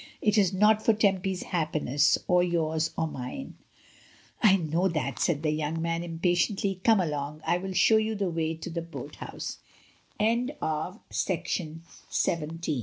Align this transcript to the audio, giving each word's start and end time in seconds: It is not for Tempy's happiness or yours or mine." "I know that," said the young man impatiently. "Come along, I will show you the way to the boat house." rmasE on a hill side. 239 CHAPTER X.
It 0.19 0.35
is 0.35 0.51
not 0.51 0.83
for 0.83 0.93
Tempy's 0.93 1.43
happiness 1.43 2.17
or 2.27 2.41
yours 2.41 2.89
or 2.97 3.05
mine." 3.05 3.53
"I 4.41 4.55
know 4.57 4.87
that," 4.87 5.19
said 5.19 5.43
the 5.43 5.51
young 5.51 5.79
man 5.79 6.03
impatiently. 6.03 6.81
"Come 6.83 6.99
along, 6.99 7.43
I 7.45 7.59
will 7.59 7.73
show 7.73 7.97
you 7.97 8.15
the 8.15 8.31
way 8.31 8.55
to 8.55 8.71
the 8.71 8.81
boat 8.81 9.17
house." 9.17 9.59
rmasE 10.19 10.57
on 10.59 10.59
a 10.59 10.83
hill 10.93 11.03
side. 11.11 11.45
239 11.45 11.83
CHAPTER 12.19 12.53
X. 12.71 12.77